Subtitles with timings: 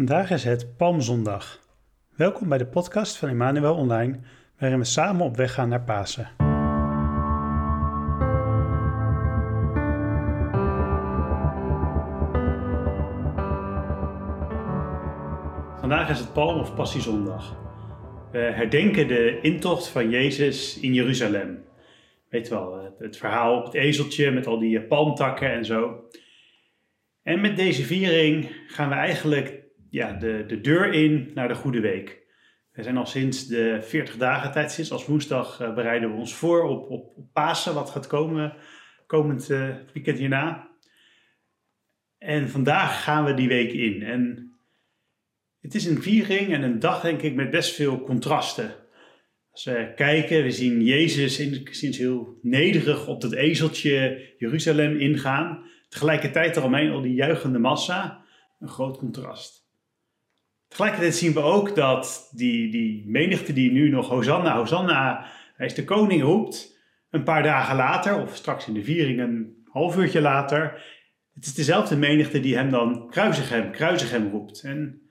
[0.00, 1.60] Vandaag is het Palmzondag.
[2.16, 4.20] Welkom bij de podcast van Emmanuel Online,
[4.58, 6.28] waarin we samen op weg gaan naar Pasen.
[15.80, 17.56] Vandaag is het Palm- of Passiezondag.
[18.32, 21.64] We herdenken de intocht van Jezus in Jeruzalem.
[22.28, 26.04] Weet wel, het verhaal op het ezeltje met al die palmtakken en zo.
[27.22, 29.59] En met deze viering gaan we eigenlijk
[29.90, 32.18] ja, de, de deur in naar de Goede Week.
[32.72, 36.34] We zijn al sinds de 40 dagen tijd, sinds als woensdag, uh, bereiden we ons
[36.34, 38.54] voor op, op, op, Pasen, wat gaat komen
[39.10, 40.68] komend uh, weekend hierna.
[42.18, 44.02] En vandaag gaan we die week in.
[44.02, 44.52] En
[45.60, 48.74] het is een viering en een dag, denk ik, met best veel contrasten.
[49.50, 51.34] Als we kijken, we zien Jezus
[51.70, 55.64] sinds heel nederig op dat ezeltje Jeruzalem ingaan.
[55.88, 58.24] Tegelijkertijd eromheen al die juichende massa.
[58.58, 59.59] Een groot contrast.
[60.70, 65.74] Tegelijkertijd zien we ook dat die, die menigte die nu nog Hosanna, Hosanna, hij is
[65.74, 66.78] de koning roept,
[67.10, 70.82] een paar dagen later, of straks in de viering een half uurtje later,
[71.34, 74.62] het is dezelfde menigte die hem dan kruisig hem, kruisig hem roept.
[74.62, 75.02] En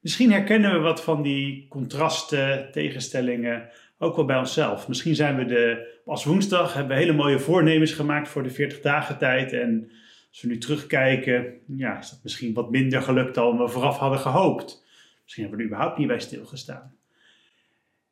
[0.00, 4.88] misschien herkennen we wat van die contrasten, tegenstellingen ook wel bij onszelf.
[4.88, 8.80] Misschien zijn we de, als woensdag, hebben we hele mooie voornemens gemaakt voor de 40
[8.80, 9.90] dagen tijd en
[10.30, 14.18] als we nu terugkijken, ja, is dat misschien wat minder gelukt dan we vooraf hadden
[14.18, 14.83] gehoopt.
[15.24, 16.96] Misschien hebben we er überhaupt niet bij stilgestaan.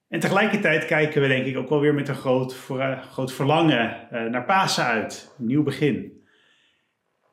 [0.09, 2.55] En tegelijkertijd kijken we denk ik ook wel weer met een groot,
[3.11, 5.35] groot verlangen uh, naar Pasen uit.
[5.39, 6.23] Een nieuw begin.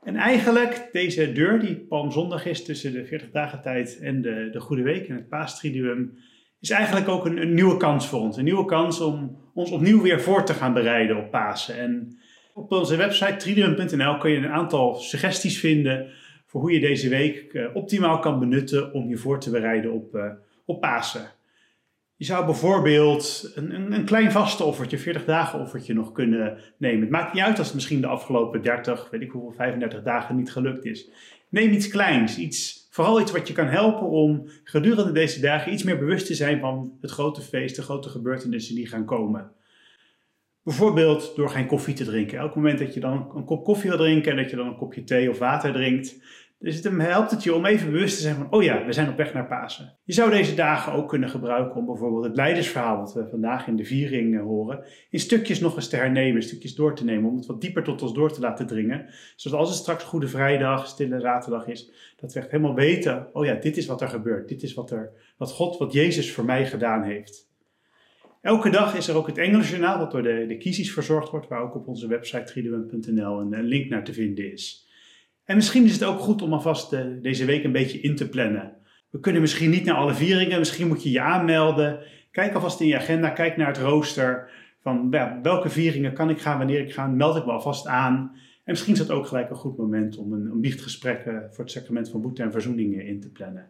[0.04, 4.60] En eigenlijk deze deur die Palmzondag is tussen de 40 dagen tijd en de, de
[4.60, 6.18] Goede Week en het Paastriduum,
[6.60, 8.38] is eigenlijk ook een, een, nieuwe kans voor ons.
[8.38, 11.78] Een nieuwe kans om ons opnieuw weer voor te gaan bereiden op Pasen.
[11.78, 12.20] En
[12.54, 16.08] op onze website triduum.nl kun je een aantal suggesties vinden
[16.50, 20.16] voor hoe je deze week uh, optimaal kan benutten om je voor te bereiden op,
[20.16, 20.26] uh,
[20.66, 21.32] op Pasen.
[22.16, 27.02] Je zou bijvoorbeeld een, een, een, klein vaste offertje, 40 dagen offertje nog kunnen nemen.
[27.02, 30.36] Het maakt niet uit als het misschien de afgelopen 30, weet ik hoeveel, 35 dagen
[30.36, 31.10] niet gelukt is.
[31.50, 35.84] Neem iets kleins, iets, vooral iets wat je kan helpen om gedurende deze dagen iets
[35.84, 39.52] meer bewust te zijn van het grote feest, de grote gebeurtenissen die gaan komen.
[40.70, 42.38] Bijvoorbeeld door geen koffie te drinken.
[42.38, 44.78] Elk moment dat je dan een kop koffie wil drinken en dat je dan een
[44.78, 46.22] kopje thee of water drinkt.
[46.60, 49.10] Dus het helpt het je om even bewust te zijn van, oh ja, we zijn
[49.10, 49.98] op weg naar Pasen.
[50.04, 53.76] Je zou deze dagen ook kunnen gebruiken om bijvoorbeeld het leidersverhaal, wat we vandaag in
[53.76, 57.36] de viering eh, horen, in stukjes nog eens te hernemen, stukjes door te nemen, om
[57.38, 59.06] het wat dieper tot ons door te laten dringen.
[59.36, 63.46] Zodat als het straks Goede Vrijdag, Stille Zaterdag is, dat we echt helemaal weten, oh
[63.46, 64.48] ja, dit is wat er gebeurt.
[64.48, 67.49] Dit is wat, er, wat God, wat Jezus voor mij gedaan heeft.
[68.42, 71.62] Elke dag is er ook het Engeljournaal, wat door de, de kiezers verzorgd wordt, waar
[71.62, 74.88] ook op onze website triduum.nl een, link naar te vinden is.
[75.46, 78.30] En misschien is het ook goed om alvast eh, deze week een beetje in te
[78.30, 78.74] plannen.
[79.10, 82.00] We kunnen misschien niet naar alle vieringen, misschien moet je je aanmelden.
[82.32, 84.52] Kijk alvast in je agenda, kijk naar het rooster.
[84.82, 88.32] Van ja, welke vieringen kan ik gaan, wanneer ik ga, meld ik me alvast aan.
[88.64, 91.72] En misschien is dat ook gelijk een goed moment om een, een biechtgesprek voor het
[91.72, 93.70] sacrament van boete en verzoening in te plannen.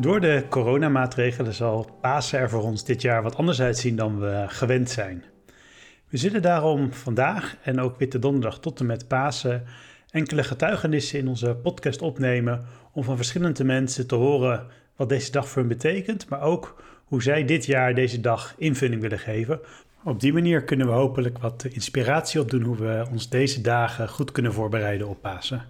[0.00, 4.44] Door de coronamaatregelen zal Pasen er voor ons dit jaar wat anders uitzien dan we
[4.46, 5.24] gewend zijn.
[6.08, 9.64] We zullen daarom vandaag en ook Witte Donderdag tot en met Pasen
[10.10, 15.48] enkele getuigenissen in onze podcast opnemen om van verschillende mensen te horen wat deze dag
[15.48, 19.60] voor hen betekent, maar ook hoe zij dit jaar deze dag invulling willen geven.
[20.04, 24.32] Op die manier kunnen we hopelijk wat inspiratie opdoen hoe we ons deze dagen goed
[24.32, 25.64] kunnen voorbereiden op Pasen.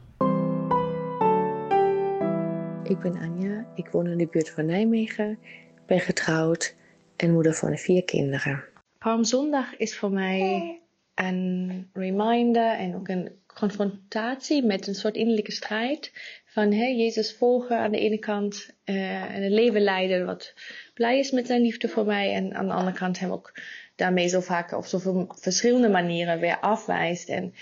[2.89, 5.39] Ik ben Anja, ik woon in de buurt van Nijmegen,
[5.87, 6.75] ben getrouwd
[7.17, 8.65] en moeder van vier kinderen.
[8.99, 10.81] Palmzondag is voor mij
[11.15, 16.13] een reminder en ook een confrontatie met een soort innerlijke strijd.
[16.45, 20.55] Van hè, Jezus volgen aan de ene kant uh, en een leven leiden wat
[20.95, 22.33] blij is met zijn liefde voor mij.
[22.33, 23.53] En aan de andere kant hem ook
[23.95, 27.29] daarmee zo vaak op zoveel verschillende manieren weer afwijst.
[27.29, 27.55] En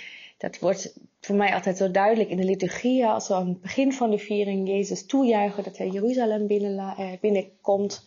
[0.45, 3.07] dat wordt voor mij altijd zo duidelijk in de liturgie.
[3.07, 7.13] Als we aan het begin van de viering Jezus toejuichen dat hij Jeruzalem binnen, eh,
[7.21, 8.07] binnenkomt.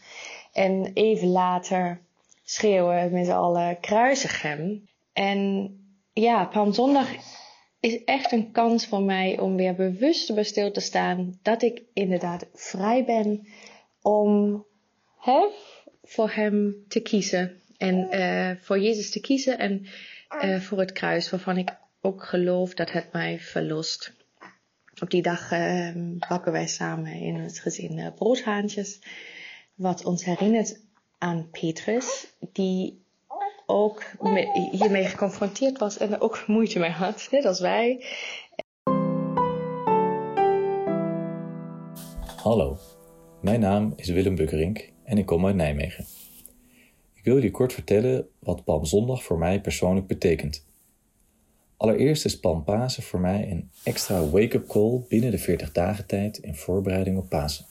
[0.53, 2.01] En even later
[2.43, 4.87] schreeuwen met z'n allen kruisig hem.
[5.13, 5.71] En
[6.13, 7.07] ja, Palmzondag
[7.79, 11.81] is echt een kans voor mij om weer bewust bij stil te staan dat ik
[11.93, 13.47] inderdaad vrij ben
[14.01, 14.65] om
[15.19, 15.47] hè,
[16.03, 17.61] voor hem te kiezen.
[17.77, 19.85] En uh, voor Jezus te kiezen en
[20.43, 21.69] uh, voor het kruis waarvan ik
[22.07, 24.13] ook geloof dat het mij verlost.
[25.01, 25.91] Op die dag uh,
[26.27, 28.99] bakken wij samen in het gezin uh, broodhaantjes.
[29.75, 30.79] Wat ons herinnert
[31.17, 33.05] aan Petrus, die
[33.65, 34.03] ook
[34.71, 38.05] hiermee geconfronteerd was en er ook moeite mee had, net als wij.
[42.35, 42.77] Hallo,
[43.41, 46.05] mijn naam is Willem Bukkerink en ik kom uit Nijmegen.
[47.13, 50.65] Ik wil jullie kort vertellen wat Palmzondag voor mij persoonlijk betekent.
[51.77, 56.55] Allereerst is Palmpasen voor mij een extra wake-up call binnen de 40 dagen tijd in
[56.55, 57.65] voorbereiding op Pasen.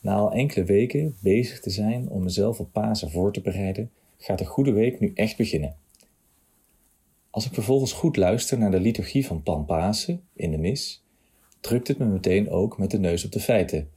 [0.00, 4.38] Na al enkele weken bezig te zijn om mezelf op Pasen voor te bereiden, gaat
[4.38, 5.76] de goede week nu echt beginnen.
[7.30, 11.02] Als ik vervolgens goed luister naar de liturgie van Palmpasen in de mis,
[11.60, 13.90] drukt het me meteen ook met de neus op de feiten.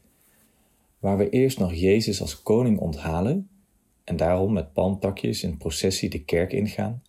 [1.00, 3.50] Waar we eerst nog Jezus als koning onthalen
[4.04, 7.02] en daarom met palmtakjes in processie de kerk ingaan,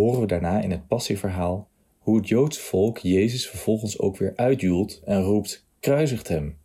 [0.00, 1.68] horen we daarna in het passieverhaal
[1.98, 6.58] hoe het Joodse volk Jezus vervolgens ook weer uitjoelt en roept: kruisigt hem.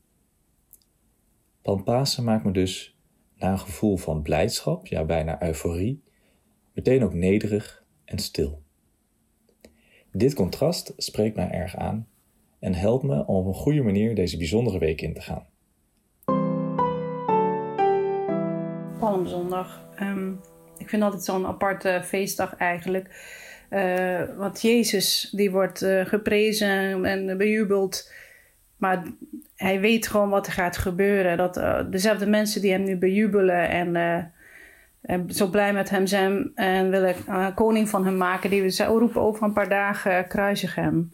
[1.62, 2.98] Palmpasen maakt me dus,
[3.38, 6.04] na een gevoel van blijdschap, ja bijna euforie,
[6.74, 8.62] meteen ook nederig en stil.
[10.12, 12.08] Dit contrast spreekt mij erg aan
[12.60, 15.46] en helpt me om op een goede manier deze bijzondere week in te gaan.
[19.00, 19.88] Palmzondag.
[20.02, 20.40] Um,
[20.78, 23.10] ik vind altijd zo'n aparte feestdag eigenlijk.
[23.70, 28.12] Uh, want Jezus die wordt uh, geprezen en bejubeld.
[28.78, 29.04] Maar
[29.56, 31.38] hij weet gewoon wat er gaat gebeuren.
[31.38, 33.96] Dat uh, dezelfde mensen die hem nu bejubelen en,
[35.02, 37.16] en zo blij met hem zijn en willen
[37.56, 41.14] koning van hem maken, die we roepen over een paar dagen kruisig hem.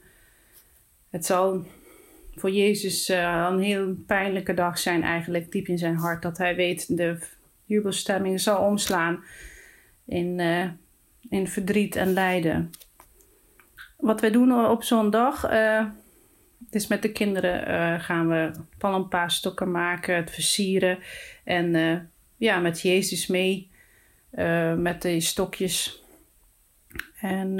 [1.09, 1.65] Het zal
[2.35, 6.21] voor Jezus een heel pijnlijke dag zijn eigenlijk, diep in zijn hart.
[6.21, 7.17] Dat hij weet de
[7.65, 9.23] jubelstemming zal omslaan
[10.11, 10.67] in, uh,
[11.29, 12.69] in verdriet en lijden.
[13.97, 15.85] Wat wij doen op zo'n dag, uh,
[16.69, 20.99] is met de kinderen uh, gaan we palmpaasstokken maken, het versieren.
[21.43, 23.69] En ja, met Jezus mee,
[24.77, 26.03] met de stokjes.
[27.19, 27.55] En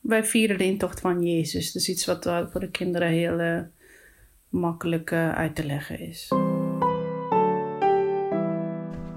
[0.00, 1.72] wij vieren de intocht van Jezus.
[1.72, 3.66] Dat is iets wat voor de kinderen heel
[4.48, 6.45] makkelijk uit te leggen is.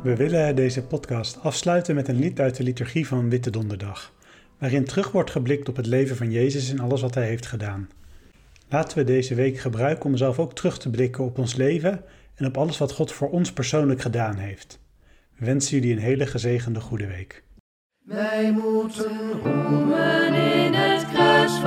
[0.09, 4.13] We willen deze podcast afsluiten met een lied uit de liturgie van Witte Donderdag,
[4.57, 7.89] waarin terug wordt geblikt op het leven van Jezus en alles wat hij heeft gedaan.
[8.69, 12.03] Laten we deze week gebruiken om zelf ook terug te blikken op ons leven
[12.35, 14.79] en op alles wat God voor ons persoonlijk gedaan heeft.
[15.35, 17.43] We wensen jullie een hele gezegende goede week.
[18.03, 21.58] Wij moeten roemen in het kruis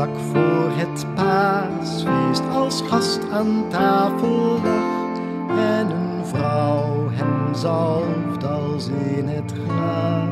[0.00, 5.18] vlak voor het paasfeest als gast aan tafel lag
[5.58, 10.28] en een vrouw hem zalft als in het graf.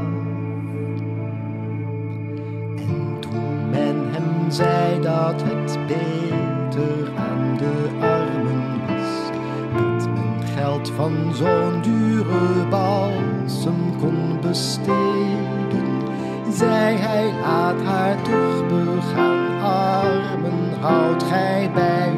[2.77, 9.31] En toen men hem zei dat het beter aan de armen was,
[9.77, 15.98] dat men geld van zo'n dure balsem kon besteden,
[16.59, 22.13] zei hij laat haar toch begaan armen houdt gij bij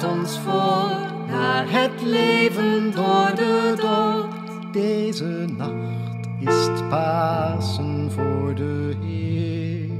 [0.00, 0.96] ons voor
[1.26, 4.72] naar het leven door de dood.
[4.72, 9.90] Deze nacht is het Pasen voor de Heer.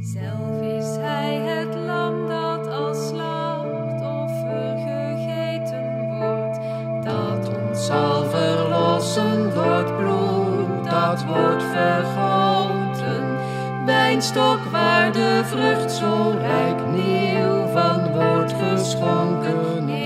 [0.00, 6.58] Zelf is hij het lam dat als slachtoffer gegeten wordt,
[7.04, 13.36] dat ons zal verlossen door het bloed dat wordt vergoten.
[13.86, 17.35] Wijnstok waar de vrucht zo rijk wordt
[18.86, 20.05] geschonken